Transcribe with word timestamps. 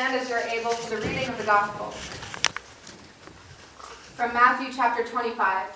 And 0.00 0.14
as 0.14 0.28
you're 0.28 0.38
able 0.38 0.70
to 0.70 0.90
the 0.90 0.96
reading 0.98 1.28
of 1.28 1.36
the 1.38 1.44
gospel 1.44 1.86
from 4.14 4.32
Matthew 4.32 4.72
chapter 4.72 5.04
25. 5.04 5.66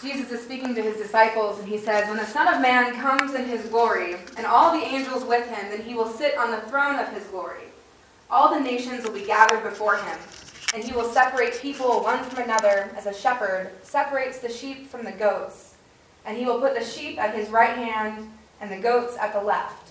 Jesus 0.00 0.30
is 0.30 0.44
speaking 0.44 0.76
to 0.76 0.82
his 0.82 0.96
disciples, 0.96 1.58
and 1.58 1.68
he 1.68 1.76
says, 1.76 2.08
When 2.08 2.18
the 2.18 2.24
Son 2.24 2.46
of 2.46 2.60
Man 2.60 2.94
comes 3.00 3.34
in 3.34 3.46
his 3.46 3.66
glory, 3.68 4.14
and 4.36 4.46
all 4.46 4.70
the 4.70 4.86
angels 4.86 5.24
with 5.24 5.44
him, 5.48 5.70
then 5.70 5.82
he 5.82 5.94
will 5.94 6.06
sit 6.06 6.38
on 6.38 6.52
the 6.52 6.60
throne 6.68 7.00
of 7.00 7.08
his 7.08 7.24
glory. 7.24 7.64
All 8.30 8.48
the 8.54 8.60
nations 8.60 9.02
will 9.02 9.12
be 9.12 9.26
gathered 9.26 9.64
before 9.64 9.96
him, 9.96 10.18
and 10.72 10.84
he 10.84 10.92
will 10.92 11.10
separate 11.10 11.60
people 11.60 12.04
one 12.04 12.22
from 12.22 12.44
another, 12.44 12.92
as 12.96 13.06
a 13.06 13.12
shepherd 13.12 13.72
separates 13.82 14.38
the 14.38 14.48
sheep 14.48 14.86
from 14.86 15.04
the 15.04 15.10
goats. 15.10 15.74
And 16.24 16.38
he 16.38 16.44
will 16.44 16.60
put 16.60 16.78
the 16.78 16.84
sheep 16.84 17.18
at 17.18 17.34
his 17.34 17.50
right 17.50 17.76
hand, 17.76 18.30
and 18.60 18.70
the 18.70 18.78
goats 18.78 19.16
at 19.16 19.32
the 19.32 19.42
left. 19.42 19.90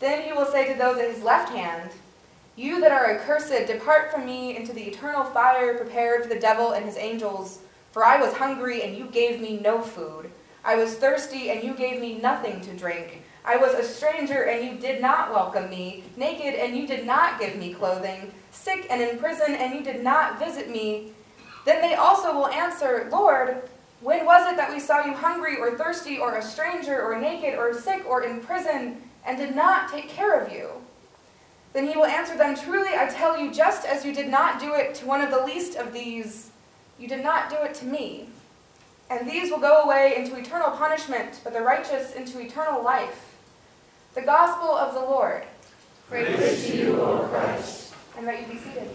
Then 0.00 0.22
he 0.22 0.32
will 0.32 0.46
say 0.46 0.70
to 0.72 0.78
those 0.78 0.98
at 0.98 1.10
his 1.10 1.22
left 1.22 1.52
hand, 1.52 1.90
You 2.54 2.80
that 2.80 2.92
are 2.92 3.10
accursed, 3.10 3.66
depart 3.66 4.12
from 4.12 4.26
me 4.26 4.56
into 4.56 4.72
the 4.72 4.84
eternal 4.84 5.24
fire 5.24 5.76
prepared 5.76 6.22
for 6.22 6.28
the 6.28 6.40
devil 6.40 6.72
and 6.72 6.84
his 6.84 6.96
angels. 6.96 7.60
For 7.92 8.04
I 8.04 8.20
was 8.20 8.34
hungry, 8.34 8.82
and 8.82 8.96
you 8.96 9.06
gave 9.06 9.40
me 9.40 9.58
no 9.58 9.80
food. 9.80 10.30
I 10.64 10.74
was 10.76 10.96
thirsty, 10.96 11.50
and 11.50 11.64
you 11.64 11.74
gave 11.74 12.00
me 12.00 12.18
nothing 12.18 12.60
to 12.62 12.76
drink. 12.76 13.22
I 13.44 13.56
was 13.56 13.72
a 13.72 13.84
stranger, 13.84 14.44
and 14.44 14.66
you 14.66 14.78
did 14.78 15.00
not 15.00 15.32
welcome 15.32 15.70
me, 15.70 16.02
naked, 16.16 16.54
and 16.54 16.76
you 16.76 16.86
did 16.86 17.06
not 17.06 17.38
give 17.38 17.56
me 17.56 17.72
clothing, 17.72 18.32
sick 18.50 18.86
and 18.90 19.00
in 19.00 19.18
prison, 19.18 19.54
and 19.54 19.72
you 19.72 19.82
did 19.82 20.02
not 20.02 20.38
visit 20.38 20.68
me. 20.68 21.12
Then 21.64 21.80
they 21.80 21.94
also 21.94 22.34
will 22.34 22.48
answer, 22.48 23.08
Lord, 23.10 23.62
when 24.00 24.26
was 24.26 24.52
it 24.52 24.56
that 24.56 24.72
we 24.72 24.80
saw 24.80 25.04
you 25.04 25.14
hungry, 25.14 25.56
or 25.56 25.78
thirsty, 25.78 26.18
or 26.18 26.34
a 26.36 26.42
stranger, 26.42 27.00
or 27.00 27.18
naked, 27.18 27.54
or 27.54 27.72
sick, 27.72 28.04
or 28.06 28.24
in 28.24 28.40
prison, 28.40 29.00
and 29.26 29.36
did 29.36 29.54
not 29.54 29.90
take 29.90 30.08
care 30.08 30.38
of 30.38 30.52
you? 30.52 30.68
Then 31.72 31.86
he 31.86 31.96
will 31.96 32.06
answer 32.06 32.36
them, 32.36 32.56
Truly 32.56 32.90
I 32.96 33.06
tell 33.06 33.38
you, 33.38 33.52
just 33.52 33.86
as 33.86 34.04
you 34.04 34.14
did 34.14 34.28
not 34.28 34.58
do 34.60 34.74
it 34.74 34.94
to 34.96 35.06
one 35.06 35.20
of 35.20 35.30
the 35.30 35.44
least 35.44 35.76
of 35.76 35.92
these, 35.92 36.50
you 36.98 37.06
did 37.06 37.22
not 37.22 37.50
do 37.50 37.56
it 37.56 37.74
to 37.74 37.84
me. 37.84 38.28
And 39.10 39.28
these 39.28 39.50
will 39.50 39.58
go 39.58 39.82
away 39.82 40.14
into 40.16 40.36
eternal 40.36 40.70
punishment, 40.70 41.40
but 41.44 41.52
the 41.52 41.60
righteous 41.60 42.14
into 42.14 42.40
eternal 42.40 42.82
life. 42.82 43.36
The 44.14 44.22
gospel 44.22 44.70
of 44.70 44.94
the 44.94 45.00
Lord. 45.00 45.44
Praise, 46.08 46.34
Praise 46.36 46.66
to 46.66 46.76
you, 46.76 47.00
O 47.00 47.18
Christ. 47.28 47.92
And 48.16 48.26
that 48.26 48.40
you 48.40 48.46
be 48.46 48.58
seated. 48.58 48.88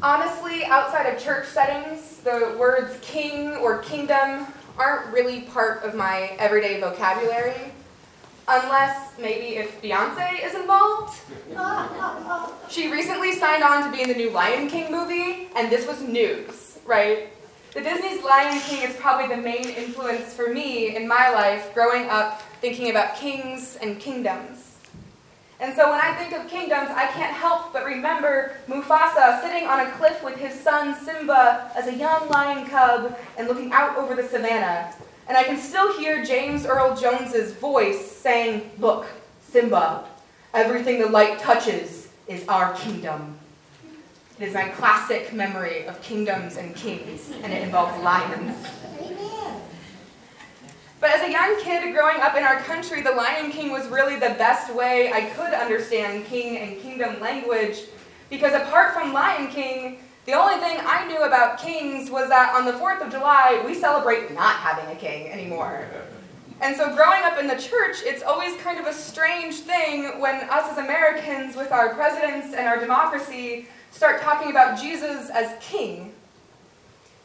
Honestly, 0.00 0.64
outside 0.64 1.06
of 1.12 1.20
church 1.20 1.48
settings, 1.48 2.18
the 2.18 2.54
words 2.56 2.96
king 3.02 3.56
or 3.56 3.78
kingdom 3.78 4.46
aren't 4.78 5.12
really 5.12 5.40
part 5.40 5.82
of 5.82 5.96
my 5.96 6.36
everyday 6.38 6.80
vocabulary. 6.80 7.72
Unless 8.46 9.18
maybe 9.18 9.56
if 9.56 9.82
Beyonce 9.82 10.46
is 10.46 10.54
involved. 10.54 11.20
she 12.70 12.90
recently 12.92 13.32
signed 13.32 13.64
on 13.64 13.90
to 13.90 13.94
be 13.94 14.02
in 14.02 14.08
the 14.08 14.14
new 14.14 14.30
Lion 14.30 14.70
King 14.70 14.90
movie, 14.92 15.48
and 15.56 15.70
this 15.70 15.86
was 15.86 16.00
news, 16.00 16.78
right? 16.86 17.30
The 17.74 17.80
Disney's 17.80 18.22
Lion 18.22 18.60
King 18.60 18.88
is 18.88 18.94
probably 18.96 19.34
the 19.34 19.42
main 19.42 19.68
influence 19.68 20.32
for 20.32 20.46
me 20.54 20.96
in 20.96 21.08
my 21.08 21.28
life 21.30 21.74
growing 21.74 22.08
up 22.08 22.40
thinking 22.60 22.90
about 22.90 23.16
kings 23.16 23.76
and 23.82 23.98
kingdoms. 23.98 24.76
And 25.60 25.74
so 25.74 25.90
when 25.90 26.00
I 26.00 26.14
think 26.14 26.32
of 26.32 26.48
kingdoms, 26.48 26.88
I 26.90 27.06
can't 27.06 27.34
help 27.34 27.72
but 27.72 27.77
remember 27.88 28.52
Mufasa 28.68 29.42
sitting 29.42 29.66
on 29.66 29.80
a 29.80 29.90
cliff 29.92 30.22
with 30.22 30.36
his 30.36 30.58
son 30.58 30.94
Simba 30.94 31.72
as 31.74 31.86
a 31.86 31.94
young 31.94 32.28
lion 32.28 32.66
cub 32.66 33.18
and 33.36 33.48
looking 33.48 33.72
out 33.72 33.96
over 33.96 34.14
the 34.14 34.22
savannah. 34.22 34.92
And 35.26 35.36
I 35.36 35.44
can 35.44 35.58
still 35.58 35.98
hear 35.98 36.24
James 36.24 36.64
Earl 36.66 36.96
Jones's 36.96 37.52
voice 37.52 38.10
saying, 38.10 38.70
Look, 38.78 39.06
Simba, 39.40 40.04
everything 40.54 41.00
the 41.00 41.08
light 41.08 41.38
touches 41.38 42.08
is 42.26 42.46
our 42.48 42.74
kingdom. 42.74 43.38
It 44.38 44.48
is 44.48 44.54
my 44.54 44.68
classic 44.68 45.32
memory 45.32 45.86
of 45.86 46.00
kingdoms 46.00 46.56
and 46.56 46.74
kings, 46.76 47.32
and 47.42 47.52
it 47.52 47.62
involves 47.62 48.00
lions. 48.02 48.56
A 51.28 51.30
young 51.30 51.60
kid 51.60 51.92
growing 51.92 52.22
up 52.22 52.36
in 52.36 52.42
our 52.42 52.58
country, 52.60 53.02
the 53.02 53.10
Lion 53.10 53.50
King 53.50 53.70
was 53.70 53.86
really 53.88 54.14
the 54.14 54.34
best 54.38 54.74
way 54.74 55.12
I 55.12 55.26
could 55.36 55.52
understand 55.52 56.24
king 56.24 56.56
and 56.56 56.80
kingdom 56.80 57.20
language 57.20 57.80
because 58.30 58.54
apart 58.54 58.94
from 58.94 59.12
Lion 59.12 59.50
King, 59.50 59.98
the 60.24 60.32
only 60.32 60.54
thing 60.54 60.78
I 60.80 61.06
knew 61.06 61.24
about 61.24 61.58
kings 61.58 62.10
was 62.10 62.30
that 62.30 62.54
on 62.54 62.64
the 62.64 62.72
4th 62.72 63.04
of 63.04 63.12
July, 63.12 63.62
we 63.66 63.74
celebrate 63.74 64.32
not 64.32 64.56
having 64.56 64.86
a 64.90 64.98
king 64.98 65.28
anymore. 65.28 65.86
And 66.62 66.74
so 66.74 66.96
growing 66.96 67.22
up 67.24 67.38
in 67.38 67.46
the 67.46 67.56
church, 67.56 67.98
it's 68.04 68.22
always 68.22 68.58
kind 68.62 68.80
of 68.80 68.86
a 68.86 68.94
strange 68.94 69.56
thing 69.56 70.18
when 70.18 70.48
us 70.48 70.72
as 70.72 70.78
Americans, 70.78 71.56
with 71.56 71.72
our 71.72 71.94
presidents 71.94 72.54
and 72.54 72.66
our 72.66 72.80
democracy, 72.80 73.68
start 73.90 74.22
talking 74.22 74.50
about 74.50 74.80
Jesus 74.80 75.28
as 75.28 75.62
king. 75.62 76.14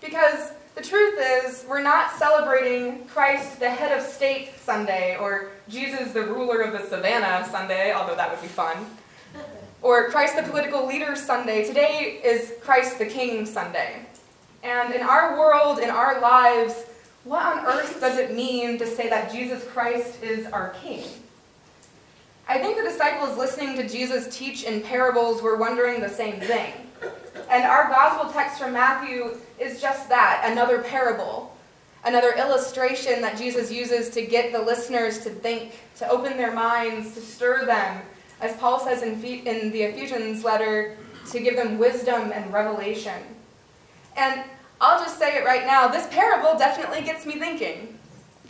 Because 0.02 0.52
the 0.76 0.82
truth 0.82 1.20
is, 1.20 1.66
we're 1.68 1.82
not 1.82 2.12
celebrating 2.14 3.06
Christ, 3.06 3.60
the 3.60 3.70
head 3.70 3.98
of 3.98 4.06
state 4.06 4.50
Sunday, 4.60 5.18
or 5.18 5.52
Jesus, 5.70 6.14
the 6.14 6.24
ruler 6.24 6.62
of 6.62 6.74
the 6.74 6.88
savannah 6.88 7.48
Sunday, 7.50 7.94
although 7.94 8.16
that 8.16 8.32
would 8.32 8.42
be 8.42 8.48
fun, 8.48 8.86
or 9.82 10.10
Christ, 10.10 10.36
the 10.36 10.44
political 10.44 10.88
leader 10.88 11.16
Sunday. 11.16 11.66
Today 11.66 12.22
is 12.24 12.54
Christ, 12.62 12.98
the 12.98 13.06
King 13.06 13.46
Sunday. 13.46 14.06
And 14.64 14.94
in 14.94 15.02
our 15.02 15.38
world, 15.38 15.80
in 15.80 15.90
our 15.90 16.22
lives, 16.22 16.86
what 17.24 17.46
on 17.46 17.66
earth 17.66 18.00
does 18.00 18.18
it 18.18 18.34
mean 18.34 18.78
to 18.80 18.88
say 18.88 19.10
that 19.10 19.32
Jesus 19.32 19.64
Christ 19.66 20.24
is 20.24 20.48
our 20.48 20.70
King? 20.82 21.04
I 22.48 22.60
think 22.60 22.78
the 22.78 22.84
disciples 22.84 23.38
listening 23.38 23.78
to 23.78 23.88
Jesus 23.88 24.36
teach 24.36 24.64
in 24.64 24.82
parables 24.82 25.42
were 25.42 25.56
wondering 25.56 26.02
the 26.02 26.10
same 26.10 26.42
thing. 26.42 26.74
And 27.50 27.64
our 27.64 27.90
gospel 27.90 28.32
text 28.32 28.60
from 28.60 28.74
Matthew 28.74 29.38
is 29.60 29.82
just 29.82 30.10
that 30.10 30.48
another 30.52 30.82
parable, 30.82 31.56
another 32.06 32.34
illustration 32.34 33.22
that 33.22 33.38
Jesus 33.38 33.72
uses 33.72 34.10
to 34.12 34.26
get 34.26 34.52
the 34.52 34.62
listeners 34.62 35.20
to 35.24 35.30
think, 35.30 35.74
to 35.98 36.10
open 36.10 36.38
their 36.38 36.54
minds, 36.54 37.14
to 37.16 37.22
stir 37.22 37.66
them, 37.66 38.02
as 38.42 38.56
Paul 38.58 38.80
says 38.80 39.04
in, 39.04 39.24
in 39.24 39.72
the 39.72 39.84
Ephesians 39.84 40.44
letter, 40.44 40.98
to 41.32 41.40
give 41.40 41.56
them 41.56 41.78
wisdom 41.78 42.32
and 42.32 42.52
revelation. 42.52 43.22
And 44.18 44.44
I'll 44.82 45.00
just 45.00 45.18
say 45.18 45.38
it 45.38 45.46
right 45.46 45.66
now 45.66 45.88
this 45.88 46.08
parable 46.08 46.58
definitely 46.58 47.04
gets 47.04 47.26
me 47.26 47.40
thinking. 47.40 47.98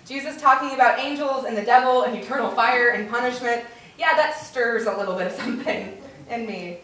Jesus 0.06 0.42
talking 0.42 0.72
about 0.74 1.00
angels 1.00 1.46
and 1.46 1.56
the 1.56 1.62
devil 1.62 2.04
and 2.04 2.18
eternal 2.18 2.50
fire 2.52 2.90
and 2.90 3.10
punishment, 3.10 3.64
yeah, 3.98 4.16
that 4.16 4.36
stirs 4.36 4.86
a 4.86 4.98
little 4.98 5.16
bit 5.16 5.28
of 5.28 5.34
something 5.40 6.02
in 6.30 6.46
me. 6.46 6.80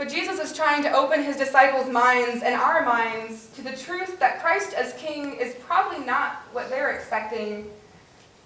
But 0.00 0.08
Jesus 0.08 0.38
is 0.40 0.56
trying 0.56 0.82
to 0.84 0.92
open 0.96 1.22
his 1.22 1.36
disciples' 1.36 1.86
minds 1.86 2.42
and 2.42 2.54
our 2.54 2.86
minds 2.86 3.50
to 3.54 3.60
the 3.60 3.76
truth 3.76 4.18
that 4.18 4.40
Christ 4.40 4.72
as 4.72 4.94
king 4.94 5.34
is 5.34 5.54
probably 5.56 6.02
not 6.06 6.36
what 6.52 6.70
they're 6.70 6.92
expecting. 6.92 7.70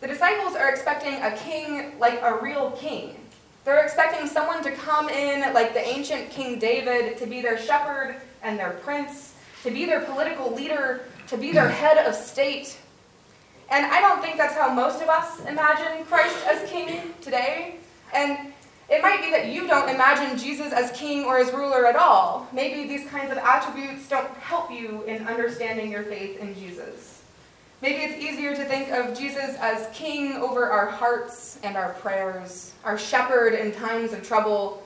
The 0.01 0.09
disciples 0.09 0.57
are 0.57 0.69
expecting 0.69 1.15
a 1.23 1.31
king 1.37 1.97
like 2.01 2.21
a 2.23 2.41
real 2.43 2.73
king. 2.73 3.15
They're 3.65 3.85
expecting 3.85 4.27
someone 4.27 4.65
to 4.65 4.73
come 4.73 5.09
in 5.09 5.55
like 5.55 5.75
the 5.75 5.87
ancient 5.87 6.29
King 6.31 6.59
David 6.59 7.19
to 7.19 7.27
be 7.29 7.41
their 7.41 7.57
shepherd 7.57 8.17
and 8.43 8.59
their 8.59 8.71
prince, 8.83 9.37
to 9.63 9.71
be 9.71 9.85
their 9.85 10.01
political 10.01 10.53
leader, 10.53 11.03
to 11.29 11.37
be 11.37 11.53
their 11.53 11.69
head 11.69 12.05
of 12.05 12.17
state. 12.17 12.77
And 13.71 13.87
I 13.87 14.01
don't 14.01 14.21
think 14.21 14.39
that's 14.39 14.55
how 14.55 14.75
most 14.75 15.01
of 15.01 15.09
us 15.09 15.39
imagine 15.47 16.05
Christ 16.07 16.37
as 16.49 16.69
king 16.69 17.15
today. 17.21 17.77
And 18.13 18.53
it 18.89 19.01
might 19.03 19.23
be 19.23 19.31
that 19.31 19.47
you 19.47 19.67
don't 19.67 19.89
imagine 19.89 20.39
Jesus 20.39 20.73
as 20.73 20.91
king 20.93 21.25
or 21.25 21.39
as 21.39 21.53
ruler 21.53 21.87
at 21.87 21.97
all. 21.97 22.47
Maybe 22.53 22.87
these 22.87 23.09
kinds 23.09 23.31
of 23.31 23.39
attributes 23.39 24.09
don't 24.09 24.31
help 24.37 24.71
you 24.71 25.03
in 25.05 25.27
understanding 25.27 25.91
your 25.91 26.03
faith 26.03 26.39
in 26.39 26.55
Jesus. 26.55 27.23
Maybe 27.81 28.03
it's 28.03 28.23
easier 28.23 28.55
to 28.55 28.65
think 28.65 28.91
of 28.91 29.19
Jesus 29.19 29.57
as 29.57 29.89
king 29.95 30.35
over 30.35 30.71
our 30.71 30.87
hearts 30.87 31.59
and 31.63 31.77
our 31.77 31.95
prayers, 31.95 32.73
our 32.85 32.99
shepherd 32.99 33.55
in 33.55 33.73
times 33.73 34.13
of 34.13 34.27
trouble. 34.27 34.83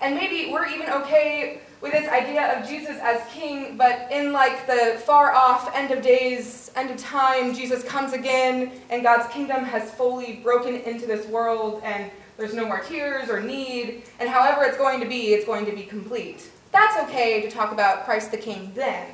And 0.00 0.14
maybe 0.14 0.52
we're 0.52 0.68
even 0.68 0.88
okay 0.90 1.60
with 1.80 1.92
this 1.92 2.08
idea 2.08 2.58
of 2.58 2.68
Jesus 2.68 2.98
as 3.00 3.20
king, 3.32 3.76
but 3.76 4.10
in 4.10 4.32
like 4.32 4.66
the 4.66 5.00
far 5.04 5.32
off 5.32 5.74
end 5.74 5.90
of 5.92 6.02
days, 6.02 6.70
end 6.76 6.90
of 6.90 6.96
time, 6.98 7.54
Jesus 7.54 7.82
comes 7.84 8.12
again 8.12 8.72
and 8.90 9.02
God's 9.02 9.32
kingdom 9.32 9.64
has 9.64 9.90
fully 9.92 10.34
broken 10.42 10.76
into 10.76 11.06
this 11.06 11.26
world 11.26 11.80
and 11.84 12.10
there's 12.36 12.54
no 12.54 12.66
more 12.66 12.80
tears 12.80 13.30
or 13.30 13.40
need, 13.40 14.02
and 14.20 14.28
however 14.28 14.64
it's 14.64 14.76
going 14.76 15.00
to 15.00 15.06
be, 15.06 15.34
it's 15.34 15.46
going 15.46 15.66
to 15.66 15.72
be 15.72 15.82
complete. 15.82 16.50
That's 16.72 16.98
okay 17.04 17.40
to 17.42 17.50
talk 17.50 17.72
about 17.72 18.04
Christ 18.04 18.30
the 18.30 18.36
King 18.36 18.72
then. 18.74 19.06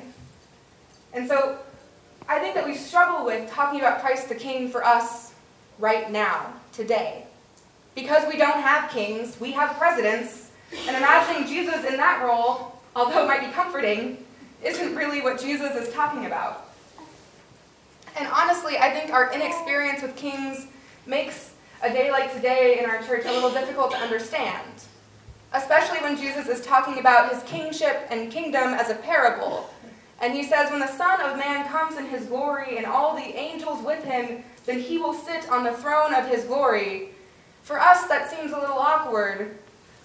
And 1.13 1.27
so 1.27 1.59
I 2.27 2.39
think 2.39 2.55
that 2.55 2.65
we 2.65 2.75
struggle 2.75 3.25
with 3.25 3.49
talking 3.49 3.79
about 3.79 4.01
Christ 4.01 4.29
the 4.29 4.35
King 4.35 4.69
for 4.69 4.83
us 4.83 5.33
right 5.79 6.11
now, 6.11 6.53
today. 6.71 7.25
Because 7.95 8.27
we 8.27 8.37
don't 8.37 8.61
have 8.61 8.89
kings, 8.91 9.39
we 9.39 9.51
have 9.51 9.77
presidents, 9.77 10.51
and 10.87 10.97
imagining 10.97 11.47
Jesus 11.47 11.85
in 11.85 11.97
that 11.97 12.23
role, 12.23 12.81
although 12.95 13.23
it 13.23 13.27
might 13.27 13.45
be 13.45 13.51
comforting, 13.51 14.25
isn't 14.63 14.95
really 14.95 15.21
what 15.21 15.39
Jesus 15.39 15.75
is 15.75 15.93
talking 15.93 16.25
about. 16.25 16.69
And 18.17 18.27
honestly, 18.27 18.77
I 18.77 18.91
think 18.91 19.11
our 19.11 19.31
inexperience 19.33 20.01
with 20.01 20.15
kings 20.15 20.67
makes 21.05 21.52
a 21.83 21.91
day 21.91 22.09
like 22.11 22.33
today 22.33 22.79
in 22.79 22.89
our 22.89 23.03
church 23.03 23.25
a 23.25 23.31
little 23.31 23.51
difficult 23.51 23.91
to 23.91 23.97
understand, 23.97 24.71
especially 25.53 25.99
when 25.99 26.15
Jesus 26.15 26.47
is 26.47 26.65
talking 26.65 26.97
about 26.97 27.33
his 27.33 27.43
kingship 27.43 28.07
and 28.09 28.31
kingdom 28.31 28.73
as 28.73 28.89
a 28.89 28.95
parable. 28.95 29.69
And 30.21 30.33
he 30.33 30.43
says, 30.43 30.71
When 30.71 30.79
the 30.79 30.87
Son 30.87 31.19
of 31.19 31.37
Man 31.37 31.67
comes 31.67 31.97
in 31.97 32.05
his 32.05 32.27
glory 32.27 32.77
and 32.77 32.85
all 32.85 33.13
the 33.13 33.37
angels 33.37 33.83
with 33.83 34.01
him, 34.05 34.43
then 34.65 34.79
he 34.79 34.97
will 34.97 35.13
sit 35.13 35.49
on 35.49 35.65
the 35.65 35.73
throne 35.73 36.13
of 36.13 36.25
his 36.29 36.45
glory. 36.45 37.09
For 37.63 37.77
us, 37.77 38.07
that 38.07 38.29
seems 38.29 38.53
a 38.53 38.59
little 38.59 38.77
awkward, 38.77 39.57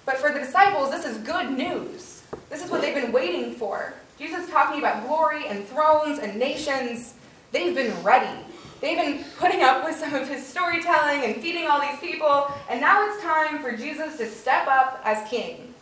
but 0.05 0.17
for 0.17 0.33
the 0.33 0.41
disciples, 0.41 0.91
this 0.91 1.05
is 1.05 1.19
good 1.19 1.57
news. 1.57 2.23
This 2.51 2.65
is 2.65 2.73
what 2.73 2.81
they've 2.81 2.95
been 2.95 3.13
waiting 3.13 3.55
for. 3.55 3.95
Jesus 4.19 4.51
talking 4.51 4.81
about 4.81 5.07
glory 5.07 5.47
and 5.47 5.65
thrones 5.65 6.19
and 6.19 6.37
nations. 6.37 7.15
They've 7.53 7.75
been 7.75 8.03
ready. 8.03 8.45
They've 8.81 8.97
been 8.97 9.25
putting 9.37 9.63
up 9.63 9.85
with 9.85 9.97
some 9.97 10.15
of 10.15 10.29
his 10.29 10.47
storytelling 10.47 11.25
and 11.25 11.43
feeding 11.43 11.67
all 11.67 11.81
these 11.81 11.99
people, 11.99 12.53
and 12.71 12.81
now 12.81 13.09
it's 13.09 13.23
time 13.23 13.61
for 13.61 13.77
Jesus 13.77 14.17
to 14.19 14.31
step 14.31 14.69
up 14.69 15.01
as 15.05 15.29
king. 15.29 15.75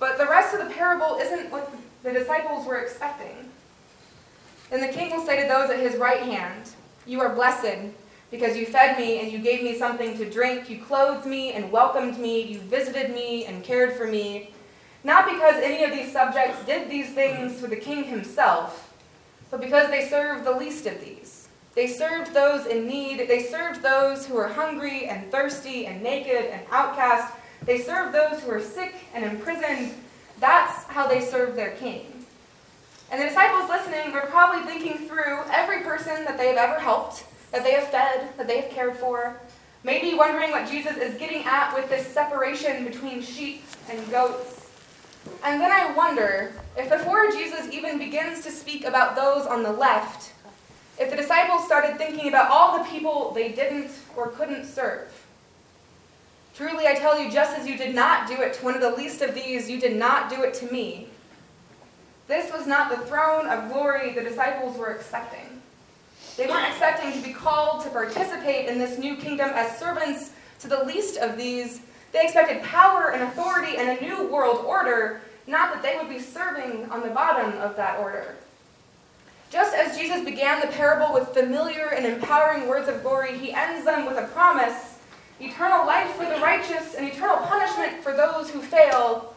But 0.00 0.18
the 0.18 0.26
rest 0.26 0.54
of 0.54 0.66
the 0.66 0.74
parable 0.74 1.18
isn't 1.20 1.50
what 1.52 1.72
the 2.02 2.12
disciples 2.12 2.66
were 2.66 2.78
expecting. 2.78 3.48
And 4.72 4.82
the 4.82 4.88
king 4.88 5.10
will 5.10 5.24
say 5.24 5.40
to 5.40 5.48
those 5.48 5.70
at 5.70 5.78
his 5.78 5.96
right 5.96 6.22
hand, 6.22 6.70
You 7.06 7.20
are 7.20 7.32
blessed, 7.32 7.92
because 8.30 8.56
you 8.56 8.66
fed 8.66 8.98
me 8.98 9.20
and 9.20 9.30
you 9.30 9.38
gave 9.38 9.62
me 9.62 9.78
something 9.78 10.18
to 10.18 10.28
drink, 10.28 10.68
you 10.68 10.82
clothed 10.82 11.26
me 11.26 11.52
and 11.52 11.70
welcomed 11.70 12.18
me, 12.18 12.42
you 12.42 12.58
visited 12.58 13.14
me 13.14 13.44
and 13.46 13.62
cared 13.62 13.92
for 13.92 14.08
me. 14.08 14.50
Not 15.04 15.26
because 15.26 15.54
any 15.62 15.84
of 15.84 15.92
these 15.92 16.10
subjects 16.12 16.64
did 16.64 16.90
these 16.90 17.12
things 17.12 17.60
for 17.60 17.68
the 17.68 17.76
king 17.76 18.04
himself, 18.04 18.92
but 19.50 19.60
because 19.60 19.88
they 19.90 20.08
served 20.08 20.44
the 20.44 20.50
least 20.50 20.86
of 20.86 21.00
these. 21.00 21.43
They 21.74 21.88
served 21.88 22.32
those 22.32 22.66
in 22.66 22.86
need. 22.86 23.28
They 23.28 23.42
served 23.42 23.82
those 23.82 24.26
who 24.26 24.34
were 24.34 24.48
hungry 24.48 25.06
and 25.06 25.30
thirsty 25.30 25.86
and 25.86 26.02
naked 26.02 26.46
and 26.46 26.62
outcast. 26.70 27.34
They 27.64 27.80
served 27.80 28.14
those 28.14 28.40
who 28.40 28.50
were 28.50 28.60
sick 28.60 28.94
and 29.12 29.24
imprisoned. 29.24 29.94
That's 30.38 30.84
how 30.84 31.08
they 31.08 31.20
served 31.20 31.56
their 31.56 31.72
king. 31.72 32.26
And 33.10 33.20
the 33.20 33.26
disciples 33.26 33.68
listening 33.68 34.12
were 34.12 34.22
probably 34.22 34.62
thinking 34.64 35.08
through 35.08 35.40
every 35.52 35.80
person 35.80 36.24
that 36.24 36.38
they 36.38 36.48
have 36.48 36.56
ever 36.56 36.80
helped, 36.80 37.24
that 37.52 37.64
they 37.64 37.72
have 37.72 37.88
fed, 37.88 38.36
that 38.36 38.46
they 38.46 38.60
have 38.60 38.70
cared 38.70 38.96
for. 38.96 39.40
Maybe 39.82 40.14
wondering 40.14 40.50
what 40.50 40.68
Jesus 40.68 40.96
is 40.96 41.18
getting 41.18 41.44
at 41.44 41.74
with 41.74 41.88
this 41.90 42.06
separation 42.06 42.84
between 42.84 43.22
sheep 43.22 43.64
and 43.90 44.10
goats. 44.10 44.66
And 45.42 45.60
then 45.60 45.70
I 45.70 45.92
wonder 45.94 46.52
if 46.76 46.90
before 46.90 47.30
Jesus 47.30 47.68
even 47.72 47.98
begins 47.98 48.42
to 48.44 48.50
speak 48.50 48.84
about 48.84 49.16
those 49.16 49.46
on 49.46 49.62
the 49.62 49.72
left, 49.72 50.33
if 50.98 51.10
the 51.10 51.16
disciples 51.16 51.64
started 51.64 51.98
thinking 51.98 52.28
about 52.28 52.50
all 52.50 52.78
the 52.78 52.84
people 52.84 53.32
they 53.32 53.52
didn't 53.52 53.90
or 54.16 54.28
couldn't 54.28 54.64
serve. 54.64 55.08
Truly, 56.54 56.86
I 56.86 56.94
tell 56.94 57.20
you, 57.20 57.32
just 57.32 57.58
as 57.58 57.66
you 57.66 57.76
did 57.76 57.94
not 57.94 58.28
do 58.28 58.34
it 58.34 58.54
to 58.54 58.64
one 58.64 58.74
of 58.74 58.80
the 58.80 58.94
least 58.94 59.22
of 59.22 59.34
these, 59.34 59.68
you 59.68 59.80
did 59.80 59.96
not 59.96 60.30
do 60.30 60.42
it 60.42 60.54
to 60.54 60.70
me. 60.70 61.08
This 62.28 62.52
was 62.52 62.66
not 62.66 62.90
the 62.90 63.04
throne 63.06 63.48
of 63.48 63.72
glory 63.72 64.12
the 64.12 64.22
disciples 64.22 64.78
were 64.78 64.92
expecting. 64.92 65.60
They 66.36 66.46
weren't 66.46 66.68
expecting 66.68 67.12
to 67.12 67.26
be 67.26 67.34
called 67.34 67.82
to 67.84 67.90
participate 67.90 68.68
in 68.68 68.78
this 68.78 68.98
new 68.98 69.16
kingdom 69.16 69.50
as 69.52 69.78
servants 69.78 70.30
to 70.60 70.68
the 70.68 70.84
least 70.84 71.18
of 71.18 71.36
these. 71.36 71.80
They 72.12 72.22
expected 72.22 72.62
power 72.62 73.10
and 73.10 73.24
authority 73.24 73.76
and 73.76 73.98
a 73.98 74.00
new 74.00 74.28
world 74.28 74.64
order, 74.64 75.20
not 75.46 75.74
that 75.74 75.82
they 75.82 75.98
would 75.98 76.08
be 76.08 76.20
serving 76.20 76.88
on 76.90 77.02
the 77.02 77.10
bottom 77.10 77.58
of 77.60 77.76
that 77.76 77.98
order. 77.98 78.36
Just 79.50 79.74
as 79.74 79.96
Jesus 79.96 80.24
began 80.24 80.60
the 80.60 80.66
parable 80.68 81.14
with 81.14 81.28
familiar 81.28 81.88
and 81.88 82.04
empowering 82.06 82.68
words 82.68 82.88
of 82.88 83.02
glory, 83.02 83.38
he 83.38 83.52
ends 83.52 83.84
them 83.84 84.06
with 84.06 84.18
a 84.18 84.28
promise 84.28 84.98
eternal 85.40 85.86
life 85.86 86.10
for 86.12 86.24
the 86.24 86.40
righteous 86.40 86.94
and 86.94 87.08
eternal 87.08 87.36
punishment 87.38 88.02
for 88.02 88.12
those 88.12 88.50
who 88.50 88.60
fail. 88.60 89.34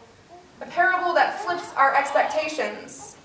A 0.62 0.66
parable 0.66 1.14
that 1.14 1.40
flips 1.40 1.74
our 1.76 1.96
expectations. 1.96 3.18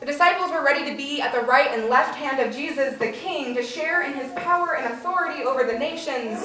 The 0.00 0.06
disciples 0.06 0.52
were 0.52 0.64
ready 0.64 0.88
to 0.88 0.96
be 0.96 1.20
at 1.20 1.32
the 1.32 1.40
right 1.40 1.70
and 1.72 1.88
left 1.88 2.14
hand 2.14 2.38
of 2.38 2.54
Jesus, 2.54 2.96
the 2.98 3.10
King, 3.10 3.54
to 3.56 3.62
share 3.64 4.02
in 4.02 4.14
his 4.14 4.30
power 4.32 4.76
and 4.76 4.92
authority 4.92 5.42
over 5.42 5.64
the 5.64 5.76
nations, 5.76 6.44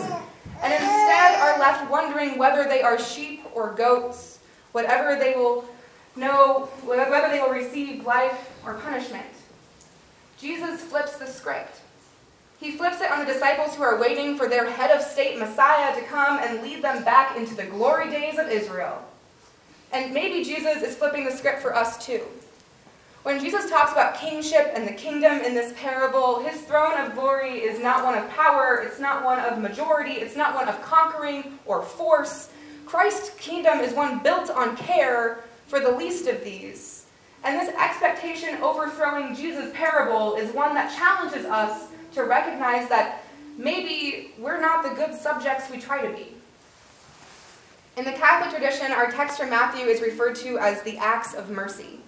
and 0.62 0.74
instead 0.74 1.36
are 1.40 1.60
left 1.60 1.90
wondering 1.92 2.40
whether 2.40 2.64
they 2.64 2.82
are 2.82 2.98
sheep 2.98 3.44
or 3.54 3.74
goats, 3.74 4.40
whatever 4.72 5.16
they 5.16 5.36
will 5.36 5.66
know, 6.16 6.70
whether 6.84 7.30
they 7.30 7.40
will 7.40 7.52
receive 7.52 8.06
life 8.06 8.60
or 8.66 8.74
punishment. 8.76 9.26
Jesus 10.40 10.82
flips 10.82 11.18
the 11.18 11.28
script. 11.28 11.82
He 12.60 12.72
flips 12.72 13.02
it 13.02 13.12
on 13.12 13.20
the 13.20 13.32
disciples 13.34 13.76
who 13.76 13.84
are 13.84 14.00
waiting 14.00 14.38
for 14.38 14.48
their 14.48 14.70
head 14.70 14.90
of 14.90 15.04
state 15.04 15.38
Messiah 15.38 15.94
to 15.96 16.06
come 16.08 16.40
and 16.40 16.62
lead 16.62 16.82
them 16.82 17.04
back 17.04 17.36
into 17.36 17.56
the 17.56 17.66
glory 17.66 18.10
days 18.10 18.40
of 18.40 18.48
Israel. 18.48 19.04
And 19.92 20.14
maybe 20.14 20.44
Jesus 20.44 20.82
is 20.82 20.96
flipping 20.96 21.26
the 21.26 21.32
script 21.32 21.62
for 21.62 21.76
us 21.76 22.04
too. 22.04 22.22
When 23.24 23.40
Jesus 23.40 23.70
talks 23.70 23.94
about 23.94 24.16
kingship 24.16 24.72
and 24.76 24.88
the 24.88 24.94
kingdom 24.94 25.40
in 25.40 25.54
this 25.54 25.74
parable, 25.78 26.44
his 26.44 26.62
throne 26.62 26.98
of 26.98 27.14
glory 27.14 27.60
is 27.60 27.82
not 27.82 28.04
one 28.04 28.18
of 28.18 28.30
power, 28.30 28.84
it's 28.86 29.00
not 29.00 29.24
one 29.24 29.40
of 29.40 29.60
majority, 29.60 30.14
it's 30.14 30.36
not 30.36 30.56
one 30.56 30.68
of 30.68 30.82
conquering 30.82 31.58
or 31.66 31.82
force. 31.82 32.50
Christ's 32.86 33.30
kingdom 33.40 33.80
is 33.80 33.94
one 33.94 34.20
built 34.20 34.50
on 34.50 34.76
care 34.76 35.44
for 35.68 35.80
the 35.80 35.92
least 35.92 36.28
of 36.28 36.44
these. 36.44 37.03
And 37.44 37.60
this 37.60 37.74
expectation 37.76 38.62
overthrowing 38.62 39.36
Jesus' 39.36 39.72
parable 39.74 40.36
is 40.36 40.54
one 40.54 40.74
that 40.76 40.96
challenges 40.96 41.46
us 41.46 41.90
to 42.14 42.24
recognize 42.24 42.88
that 42.90 43.24
maybe 43.58 44.32
we're 44.38 44.62
not 44.62 44.84
the 44.84 44.96
good 44.96 45.14
subjects 45.14 45.70
we 45.70 45.78
try 45.78 46.06
to 46.06 46.14
be. 46.16 46.36
In 47.98 48.06
the 48.06 48.14
Catholic 48.14 48.52
tradition, 48.52 48.92
our 48.92 49.12
text 49.12 49.38
from 49.38 49.50
Matthew 49.50 49.86
is 49.86 50.02
referred 50.02 50.36
to 50.38 50.58
as 50.58 50.82
the 50.84 50.98
acts 50.98 51.34
of 51.34 51.50
mercy 51.50 52.00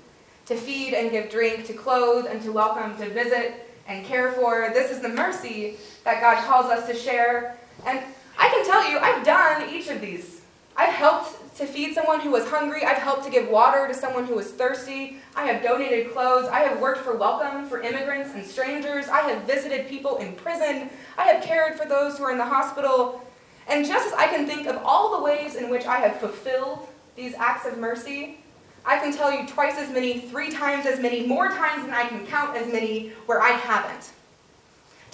to 0.45 0.55
feed 0.55 0.93
and 0.93 1.11
give 1.11 1.29
drink, 1.29 1.65
to 1.65 1.73
clothe 1.73 2.25
and 2.27 2.41
to 2.41 2.51
welcome, 2.51 2.97
to 2.97 3.09
visit 3.09 3.69
and 3.87 4.05
care 4.05 4.31
for. 4.31 4.71
This 4.73 4.89
is 4.89 4.99
the 4.99 5.09
mercy 5.09 5.77
that 6.03 6.21
God 6.21 6.43
calls 6.45 6.67
us 6.67 6.87
to 6.87 6.95
share. 6.95 7.57
And 7.85 7.99
I 8.37 8.49
can 8.49 8.65
tell 8.65 8.89
you, 8.89 8.97
I've 8.99 9.23
done 9.25 9.69
each 9.69 9.89
of 9.89 10.01
these. 10.01 10.41
I've 10.75 10.93
helped 10.93 11.34
to 11.55 11.65
feed 11.65 11.93
someone 11.93 12.19
who 12.19 12.31
was 12.31 12.47
hungry. 12.47 12.83
I've 12.83 12.97
helped 12.97 13.23
to 13.25 13.31
give 13.31 13.47
water 13.47 13.87
to 13.87 13.93
someone 13.93 14.25
who 14.25 14.35
was 14.35 14.51
thirsty. 14.51 15.17
I 15.35 15.45
have 15.45 15.63
donated 15.63 16.11
clothes. 16.11 16.49
I 16.49 16.59
have 16.59 16.81
worked 16.81 16.99
for 16.99 17.15
welcome 17.15 17.67
for 17.67 17.81
immigrants 17.81 18.33
and 18.33 18.45
strangers. 18.45 19.07
I 19.07 19.21
have 19.21 19.43
visited 19.43 19.87
people 19.87 20.17
in 20.17 20.33
prison. 20.35 20.89
I 21.17 21.27
have 21.27 21.43
cared 21.43 21.79
for 21.79 21.87
those 21.87 22.17
who 22.17 22.25
are 22.25 22.31
in 22.31 22.37
the 22.37 22.45
hospital. 22.45 23.25
And 23.67 23.85
just 23.85 24.07
as 24.07 24.13
I 24.13 24.27
can 24.27 24.45
think 24.45 24.67
of 24.67 24.77
all 24.83 25.17
the 25.17 25.23
ways 25.23 25.55
in 25.55 25.69
which 25.69 25.85
I 25.85 25.97
have 25.99 26.19
fulfilled 26.19 26.87
these 27.15 27.33
acts 27.35 27.65
of 27.65 27.77
mercy, 27.77 28.39
I 28.85 28.99
can 28.99 29.15
tell 29.15 29.31
you 29.31 29.47
twice 29.47 29.77
as 29.77 29.89
many, 29.89 30.19
three 30.19 30.51
times 30.51 30.85
as 30.85 30.99
many, 30.99 31.25
more 31.25 31.47
times 31.47 31.85
than 31.85 31.93
I 31.93 32.05
can 32.07 32.27
count 32.27 32.55
as 32.55 32.71
many 32.71 33.09
where 33.25 33.41
I 33.41 33.51
haven't. 33.51 34.11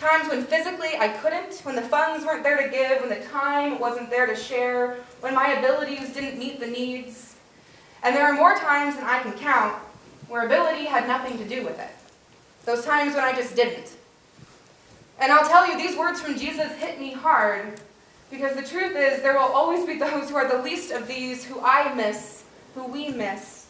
Times 0.01 0.29
when 0.29 0.43
physically 0.43 0.98
I 0.98 1.10
couldn't, 1.10 1.60
when 1.62 1.75
the 1.75 1.84
funds 1.84 2.25
weren't 2.25 2.41
there 2.41 2.58
to 2.58 2.70
give, 2.70 3.01
when 3.01 3.10
the 3.10 3.24
time 3.27 3.77
wasn't 3.77 4.10
there 4.10 4.25
to 4.25 4.36
share, 4.36 4.98
when 5.20 5.36
my 5.36 5.50
abilities 5.53 6.12
didn't 6.12 6.39
meet 6.39 6.60
the 6.60 6.65
needs. 6.65 7.36
And 8.01 8.15
there 8.15 8.25
are 8.25 8.34
more 8.34 8.55
times 8.55 8.96
than 8.96 9.05
I 9.05 9.20
can 9.22 9.34
count 9.34 9.75
where 10.27 10.43
ability 10.48 10.86
had 10.86 11.08
nothing 11.08 11.38
to 11.38 11.48
do 11.48 11.63
with 11.63 11.79
it. 11.79 11.91
Those 12.65 12.84
times 12.84 13.13
when 13.13 13.24
I 13.24 13.34
just 13.34 13.55
didn't. 13.55 13.96
And 15.20 15.31
I'll 15.31 15.48
tell 15.48 15.67
you, 15.67 15.77
these 15.77 15.96
words 15.96 16.20
from 16.20 16.36
Jesus 16.36 16.72
hit 16.77 17.00
me 17.00 17.13
hard 17.13 17.79
Because 18.31 18.55
the 18.55 18.63
truth 18.63 18.96
is, 18.96 19.22
there 19.22 19.34
will 19.34 19.53
always 19.53 19.86
be 19.86 20.00
those 20.00 20.31
who 20.31 20.36
are 20.36 20.48
the 20.48 20.63
least 20.63 20.91
of 20.91 21.08
these 21.08 21.46
who 21.46 21.60
I 21.62 21.93
miss, 21.93 22.43
who 22.74 22.88
we 22.88 23.10
miss. 23.10 23.67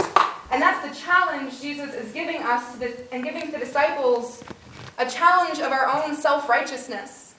And 0.50 0.62
that's 0.62 0.88
the 0.88 0.96
challenge 0.98 1.60
Jesus 1.62 1.94
is 1.94 2.14
giving 2.14 2.42
us 2.42 2.80
and 3.12 3.22
giving 3.22 3.48
to 3.48 3.52
the 3.52 3.60
disciples 3.60 4.42
a 5.02 5.10
challenge 5.10 5.58
of 5.58 5.72
our 5.72 5.88
own 5.88 6.16
self 6.16 6.48
righteousness. 6.48 7.34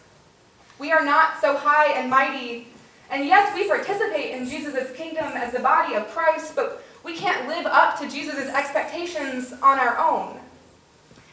We 0.81 0.91
are 0.91 1.05
not 1.05 1.41
so 1.41 1.57
high 1.57 1.93
and 1.93 2.11
mighty. 2.11 2.67
And 3.09 3.25
yes, 3.25 3.55
we 3.55 3.69
participate 3.69 4.35
in 4.35 4.49
Jesus' 4.49 4.97
kingdom 4.97 5.27
as 5.27 5.53
the 5.53 5.61
body 5.61 5.95
of 5.95 6.09
Christ, 6.09 6.57
but 6.57 6.83
we 7.05 7.17
can't 7.17 7.47
live 7.47 7.67
up 7.67 8.01
to 8.01 8.09
Jesus' 8.09 8.49
expectations 8.49 9.53
on 9.63 9.79
our 9.79 9.97
own. 9.99 10.41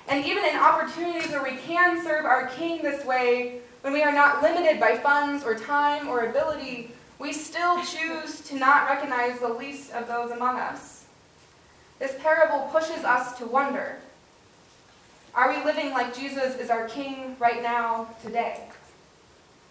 And 0.07 0.23
even 0.23 0.45
in 0.45 0.55
opportunities 0.55 1.31
where 1.31 1.41
we 1.41 1.57
can 1.57 2.03
serve 2.03 2.25
our 2.25 2.47
King 2.49 2.83
this 2.83 3.03
way, 3.05 3.61
when 3.81 3.93
we 3.93 4.03
are 4.03 4.11
not 4.11 4.43
limited 4.43 4.79
by 4.79 4.97
funds 4.97 5.43
or 5.43 5.55
time 5.55 6.09
or 6.09 6.25
ability, 6.25 6.91
we 7.17 7.33
still 7.33 7.83
choose 7.83 8.41
to 8.41 8.55
not 8.55 8.87
recognize 8.87 9.39
the 9.39 9.49
least 9.49 9.93
of 9.93 10.07
those 10.07 10.31
among 10.31 10.59
us. 10.59 11.05
This 11.97 12.15
parable 12.19 12.69
pushes 12.71 13.03
us 13.03 13.37
to 13.39 13.45
wonder 13.45 13.97
Are 15.35 15.55
we 15.55 15.63
living 15.63 15.91
like 15.91 16.17
Jesus 16.17 16.55
is 16.55 16.69
our 16.69 16.87
King 16.87 17.35
right 17.39 17.61
now, 17.61 18.07
today? 18.23 18.69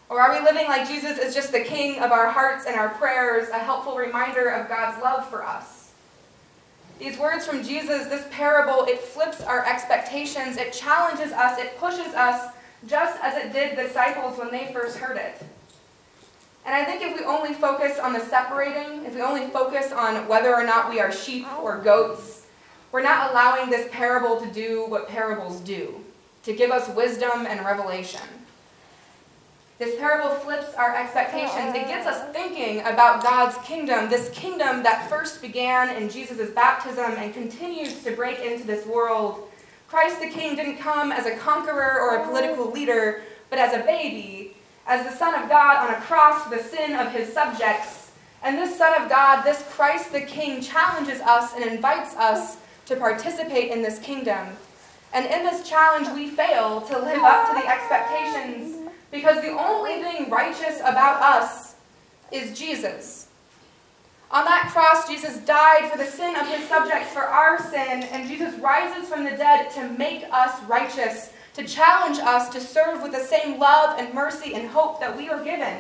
Or 0.09 0.21
are 0.21 0.39
we 0.39 0.45
living 0.45 0.67
like 0.67 0.89
Jesus 0.89 1.19
is 1.19 1.35
just 1.35 1.53
the 1.53 1.61
King 1.61 1.99
of 2.01 2.13
our 2.13 2.31
hearts 2.31 2.65
and 2.67 2.77
our 2.77 2.89
prayers, 2.91 3.49
a 3.51 3.59
helpful 3.59 3.97
reminder 3.97 4.49
of 4.49 4.69
God's 4.69 5.03
love 5.03 5.29
for 5.29 5.45
us? 5.45 5.93
These 6.99 7.19
words 7.19 7.47
from 7.47 7.63
Jesus, 7.63 8.07
this 8.07 8.27
parable, 8.31 8.85
it 8.87 9.01
flips 9.01 9.43
our 9.43 9.65
expectations, 9.67 10.57
it 10.57 10.73
challenges 10.73 11.33
us, 11.33 11.59
it 11.59 11.79
pushes 11.79 12.15
us 12.15 12.53
just 12.87 13.23
as 13.23 13.37
it 13.37 13.53
did 13.53 13.77
the 13.77 13.83
disciples 13.83 14.39
when 14.39 14.51
they 14.51 14.73
first 14.73 14.99
heard 14.99 15.17
it. 15.17 15.43
And 16.65 16.75
I 16.75 16.85
think 16.85 17.03
if 17.03 17.19
we 17.19 17.25
only 17.25 17.55
focus 17.55 17.99
on 17.99 18.13
the 18.13 18.21
separating, 18.21 19.05
if 19.05 19.15
we 19.15 19.23
only 19.23 19.47
focus 19.49 19.93
on 19.93 20.27
whether 20.29 20.55
or 20.55 20.65
not 20.65 20.91
we 20.91 21.01
are 21.01 21.13
sheep 21.13 21.47
or 21.63 21.79
goats, 21.79 22.47
we're 22.93 23.03
not 23.03 23.31
allowing 23.31 23.71
this 23.71 23.89
parable 23.93 24.41
to 24.41 24.47
do 24.51 24.87
what 24.87 25.09
parables 25.09 25.61
do 25.61 26.05
to 26.45 26.55
give 26.55 26.71
us 26.71 26.95
wisdom 26.95 27.47
and 27.47 27.65
revelation. 27.65 28.23
This 29.79 29.99
parable 29.99 30.31
flips 30.31 30.75
our 30.75 30.97
expectations. 30.97 31.75
It 31.75 31.87
gets 31.87 32.07
us 32.07 32.33
thinking 32.33 32.81
about 32.81 33.23
God's 33.23 33.57
kingdom, 33.67 34.09
this 34.09 34.31
kingdom 34.31 34.83
that 34.83 35.09
first 35.09 35.41
began 35.41 35.95
in 35.95 36.09
Jesus' 36.09 36.51
baptism 36.51 37.13
and 37.17 37.33
continues 37.33 38.03
to 38.03 38.13
break 38.13 38.41
into 38.41 38.67
this 38.67 38.87
world 38.87 39.49
Christ 39.89 40.21
the 40.21 40.29
King 40.29 40.55
didn't 40.55 40.77
come 40.77 41.13
as 41.13 41.25
a 41.25 41.35
conqueror 41.37 41.99
or 41.99 42.17
a 42.17 42.27
political 42.27 42.71
leader, 42.71 43.23
but 43.49 43.59
as 43.59 43.73
a 43.73 43.85
baby, 43.85 44.55
as 44.87 45.07
the 45.07 45.17
Son 45.17 45.35
of 45.35 45.49
God 45.49 45.89
on 45.89 45.95
a 45.95 46.01
cross 46.03 46.45
for 46.45 46.51
the 46.55 46.63
sin 46.63 46.95
of 46.95 47.11
his 47.11 47.33
subjects. 47.33 48.11
And 48.43 48.59
this 48.59 48.77
Son 48.77 49.03
of 49.03 49.09
God, 49.09 49.43
this 49.43 49.65
Christ 49.71 50.13
the 50.13 50.21
King, 50.21 50.61
challenges 50.61 51.21
us 51.23 51.55
and 51.55 51.65
invites 51.65 52.15
us 52.17 52.59
to 52.89 52.97
participate 52.97 53.71
in 53.71 53.83
this 53.83 53.99
kingdom. 53.99 54.49
And 55.13 55.25
in 55.27 55.45
this 55.45 55.69
challenge, 55.69 56.09
we 56.15 56.29
fail 56.29 56.81
to 56.83 56.99
live 56.99 57.23
up 57.23 57.49
to 57.49 57.55
the 57.55 57.67
expectations 57.67 58.91
because 59.11 59.41
the 59.43 59.51
only 59.51 60.03
thing 60.03 60.29
righteous 60.29 60.81
about 60.81 61.23
us 61.23 61.75
is 62.31 62.59
Jesus. 62.59 63.29
On 64.31 64.45
that 64.45 64.71
cross, 64.73 65.09
Jesus 65.09 65.39
died 65.39 65.91
for 65.91 65.97
the 65.97 66.05
sin 66.05 66.37
of 66.37 66.47
his 66.47 66.69
subjects, 66.69 67.11
for 67.13 67.23
our 67.23 67.59
sin, 67.71 68.03
and 68.03 68.29
Jesus 68.29 68.55
rises 68.61 69.09
from 69.09 69.25
the 69.25 69.31
dead 69.31 69.71
to 69.71 69.89
make 69.89 70.25
us 70.31 70.63
righteous, 70.65 71.33
to 71.55 71.65
challenge 71.65 72.19
us 72.19 72.51
to 72.51 72.61
serve 72.61 73.03
with 73.03 73.13
the 73.13 73.25
same 73.25 73.59
love 73.59 73.99
and 73.99 74.13
mercy 74.13 74.55
and 74.55 74.69
hope 74.69 75.01
that 75.01 75.17
we 75.17 75.31
are 75.31 75.43
given. 75.43 75.79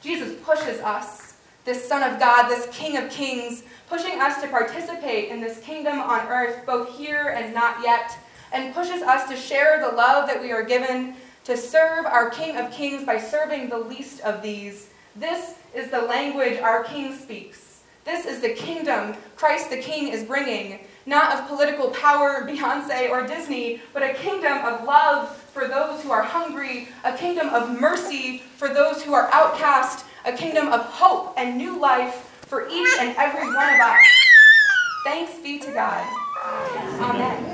Jesus 0.00 0.34
pushes 0.42 0.80
us, 0.80 1.29
this 1.64 1.86
Son 1.88 2.02
of 2.02 2.18
God, 2.18 2.48
this 2.48 2.68
King 2.72 2.96
of 2.96 3.10
Kings, 3.10 3.62
pushing 3.88 4.20
us 4.20 4.40
to 4.42 4.48
participate 4.48 5.28
in 5.28 5.40
this 5.40 5.60
kingdom 5.60 5.98
on 6.00 6.26
earth, 6.28 6.64
both 6.66 6.96
here 6.96 7.34
and 7.36 7.54
not 7.54 7.82
yet, 7.82 8.16
and 8.52 8.74
pushes 8.74 9.02
us 9.02 9.28
to 9.28 9.36
share 9.36 9.80
the 9.80 9.96
love 9.96 10.28
that 10.28 10.40
we 10.40 10.52
are 10.52 10.62
given, 10.62 11.14
to 11.44 11.56
serve 11.56 12.06
our 12.06 12.30
King 12.30 12.56
of 12.56 12.70
Kings 12.70 13.04
by 13.04 13.18
serving 13.18 13.68
the 13.68 13.78
least 13.78 14.20
of 14.20 14.42
these 14.42 14.90
this 15.16 15.56
is 15.74 15.90
the 15.90 16.02
language 16.02 16.60
our 16.60 16.84
King 16.84 17.16
speaks. 17.16 17.82
This 18.04 18.26
is 18.26 18.40
the 18.40 18.50
kingdom 18.50 19.16
Christ 19.36 19.68
the 19.68 19.78
King 19.78 20.08
is 20.08 20.24
bringing, 20.24 20.78
not 21.04 21.36
of 21.36 21.48
political 21.48 21.90
power, 21.90 22.42
Beyonce, 22.48 23.10
or 23.10 23.26
Disney, 23.26 23.82
but 23.92 24.02
a 24.02 24.14
kingdom 24.14 24.58
of 24.64 24.84
love 24.84 25.36
for 25.36 25.66
those 25.66 26.02
who 26.02 26.12
are 26.12 26.22
hungry, 26.22 26.88
a 27.04 27.16
kingdom 27.16 27.48
of 27.48 27.80
mercy 27.80 28.38
for 28.56 28.68
those 28.68 29.02
who 29.02 29.12
are 29.12 29.28
outcast, 29.32 30.06
a 30.24 30.32
kingdom 30.32 30.68
of 30.68 30.80
hope 30.80 31.34
and 31.36 31.56
new 31.56 31.78
life 31.78 32.42
for 32.42 32.68
each 32.68 32.98
and 33.00 33.16
every 33.16 33.46
one 33.46 33.74
of 33.74 33.80
us. 33.80 33.98
Thanks 35.04 35.38
be 35.38 35.58
to 35.60 35.72
God. 35.72 36.06
Amen. 37.00 37.49